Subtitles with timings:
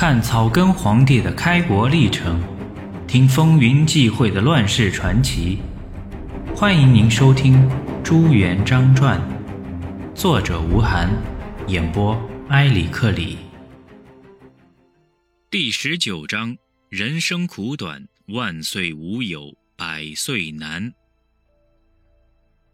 [0.00, 2.40] 看草根皇帝的开国历程，
[3.08, 5.58] 听风云际会的乱世传奇。
[6.54, 7.56] 欢迎您收听
[8.04, 9.20] 《朱元璋传》，
[10.14, 11.10] 作者吴晗，
[11.66, 12.16] 演播
[12.48, 13.38] 埃里克里。
[15.50, 16.56] 第十九章：
[16.88, 20.92] 人生苦短，万岁无有，百岁难。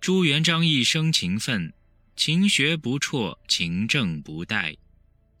[0.00, 1.72] 朱元璋一生勤奋，
[2.16, 4.74] 勤学不辍，勤政不怠。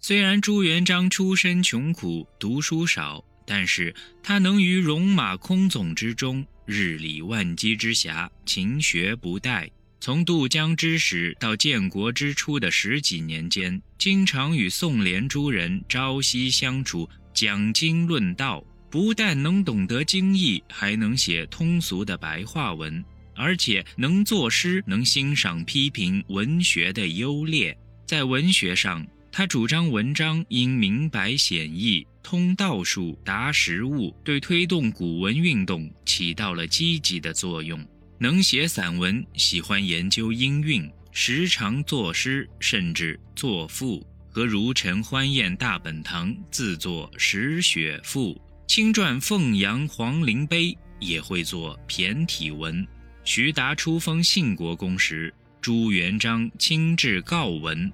[0.04, 9.70] 虽然朱元璋出身穷苦，读书少，但是他能于戎马倥偬之中，日理万机之暇，勤学不怠。
[10.00, 18.60] 从渡江之始到建国之初的十几年间，经常与宋濂诸人朝夕相处，讲经论道，
[18.90, 23.04] 不但能懂得经义，还能写通俗的白话文，
[23.36, 29.06] 而且能作诗，能欣赏批评文学的优劣，在文学上。
[29.34, 37.82] 他主张文章应明白显易、通道术、达实务，对推动古文运动起到了积极的作用。
[38.18, 48.34] 能写散文，喜欢研究音韵，时常作诗，甚至作赋，和儒臣欢宴大本堂，自作《石雪赋》，
[48.68, 50.66] 亲撰《凤阳皇陵碑》，
[51.00, 52.86] 也会作骈体文。
[53.24, 57.90] 徐达初封信国公时，朱元璋亲制告文。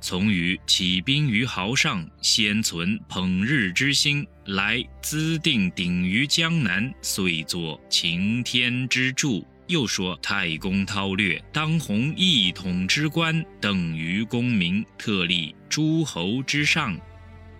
[0.00, 9.46] 从于起兵于濠上，先存捧日之心，来资定鼎于江南，遂作擎天之柱。
[9.66, 16.98] 又说太公韬略当弘一统之官，等于功名，特立诸侯之上。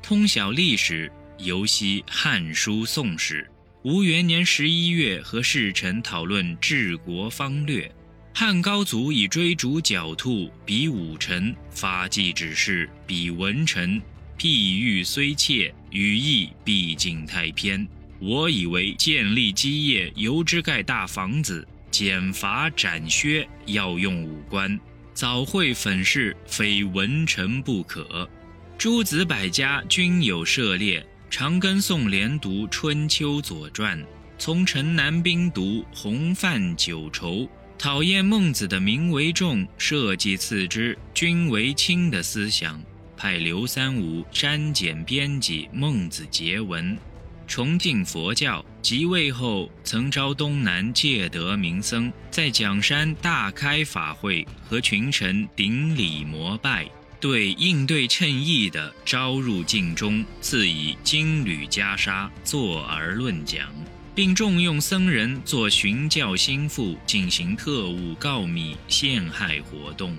[0.02, 3.48] 通晓历史，尤悉《汉书》《宋史》。
[3.82, 7.90] 吴元年十一月，和侍臣讨论治国方略。
[8.32, 14.00] 汉高祖以追逐狡兔，比武臣；发迹指示，比文臣。
[14.38, 17.86] 譬喻虽切，语意毕竟太偏。
[18.18, 24.78] 我以为建立基业，由之盖大房子；减罚斩削，要用武官。
[25.12, 28.28] 早会粉饰，非文臣不可。
[28.78, 34.00] 诸子百家均有涉猎，常跟宋濂读《春秋》《左传》，
[34.38, 37.32] 从陈南兵读《洪范九畴》。
[37.80, 42.78] 讨厌孟子的名为重，社稷次之，君为轻的思想，
[43.16, 46.94] 派刘三五删减编辑《孟子节文》，
[47.48, 48.62] 崇敬佛教。
[48.82, 56.86] 即位后，曾招东南戒德名僧，在蒋山大开法会，和群臣顶礼膜拜，
[57.18, 63.72] 对应对称意的招入境中，赐以金缕袈裟，坐而论讲。
[64.14, 70.16] 并重用僧人做寻教心腹，进行特务告密陷害活动。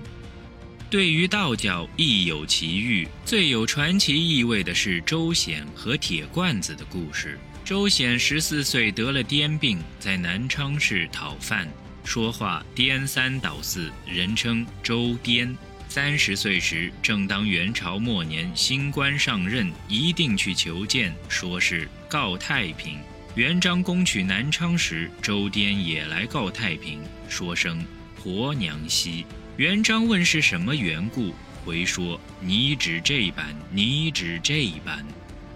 [0.90, 7.38] 对于道教亦有奇遇，最有传奇意味的是周显和铁罐子的故事。
[7.64, 11.66] 周显十四岁得了癫病，在南昌市讨饭，
[12.04, 15.56] 说话颠三倒四，人称周颠。
[15.88, 22.98] 三十岁时，正当元朝末年，新官上任，一定去求见，说是告太平。
[23.34, 27.00] 元璋攻取南昌时，周颠也来告太平，
[27.30, 27.82] 说声
[28.14, 29.24] “婆娘兮”。
[29.56, 31.34] 元璋问是什么缘故，
[31.64, 35.02] 回说：“你指这般，你指这般。”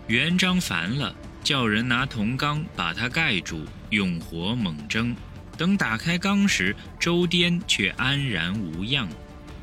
[0.08, 1.14] 元璋烦了，
[1.44, 5.14] 叫人拿铜缸把它盖住，用火猛蒸。
[5.58, 9.06] 等打开缸时，周颠却安然无恙。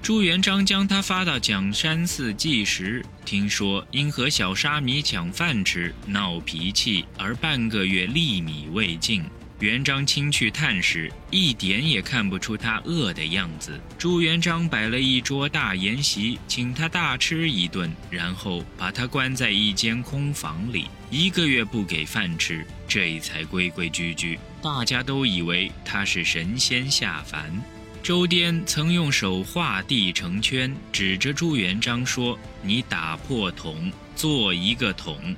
[0.04, 9.24] 朱元璋将他发到蒋山寺祭时，听说因和小沙弥抢饭吃闹脾气，而半个月粒米未进。
[9.60, 13.80] 元璋亲去探视，一点也看不出他饿的样子。
[13.98, 24.38] 朱元璋摆了一桌大筵席，请他大吃一顿，然后把他关在一间空房里，一个月不给饭吃，这才规规矩矩。
[24.62, 27.50] 大家都以为他是神仙下凡。
[28.04, 35.34] 周颠曾用手画地成圈，指着朱元璋说：“你打破桶，做一个桶。”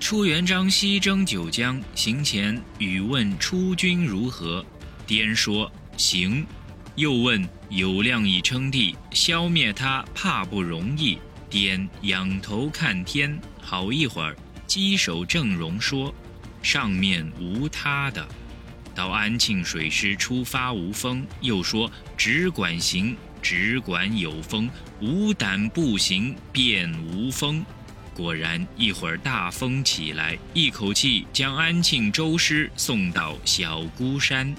[0.00, 4.64] 朱元璋西征九江，行前与问出军如何，
[5.06, 6.46] 颠说：“行。”
[6.96, 11.18] 又问：“有量以称帝，消灭他怕不容易？”
[11.50, 14.34] 颠仰头看天，好一会儿，
[14.66, 16.14] 稽首正容说
[16.62, 18.26] ：“上面无他的。”
[18.96, 24.68] 到安庆水师出发无风，又说只管行，只管有风，
[25.00, 27.64] 无胆不行，便无风。
[28.14, 34.52] 果然一会儿大风起来，一口气将安庆周师送到小孤山。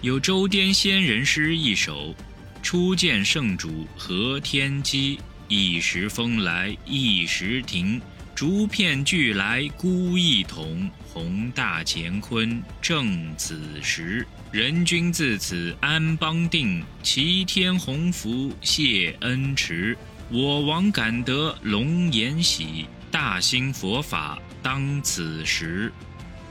[0.00, 2.14] 有周颠仙人诗一首：
[2.62, 5.18] 初见圣主和天机，
[5.48, 8.00] 一时风来一时停。
[8.38, 14.24] 竹片俱来孤一统，宏大乾坤正此时。
[14.52, 19.98] 人君自此安邦定，齐天鸿福谢恩池。
[20.30, 25.92] 我王感得龙颜喜，大兴佛法当此时。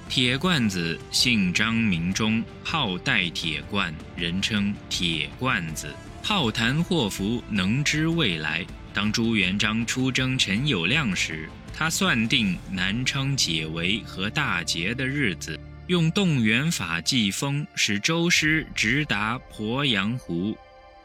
[0.10, 5.88] 铁罐子，姓张名忠，号戴铁罐，人称铁罐子。
[6.28, 8.66] 好谈祸福，能知未来。
[8.94, 15.58] 当朱元璋出征陈友谅时，他算定南昌解围和大捷的日子，
[15.88, 20.58] 用动员法祭风，使周师直达鄱阳湖。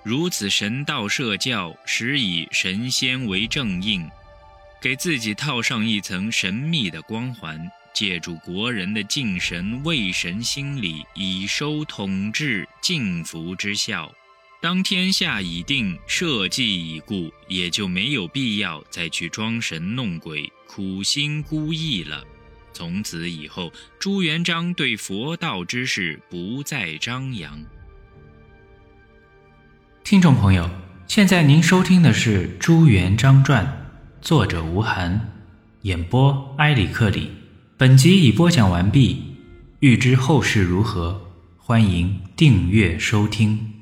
[0.02, 4.04] 如此神道社教，实以神仙为正印，
[4.80, 7.70] 给自己套上一层神秘的光环。
[7.94, 14.12] 借助国人的敬神畏神心理，以收统治敬服之效。
[14.62, 22.22] 当天下已定，社稷已固，也就没有必要再去装神弄鬼、苦心孤诣了。
[22.72, 27.60] 从此以后，朱元璋对佛道之事不再张扬。
[30.04, 30.70] 听众朋友，
[31.08, 33.66] 现在您收听的是《朱元璋传》，
[34.24, 35.28] 作者吴晗，
[35.80, 37.32] 演播埃里克里。
[37.76, 39.24] 本集已播讲完毕，
[39.80, 41.20] 欲知后事如何，
[41.56, 43.81] 欢迎订阅收听。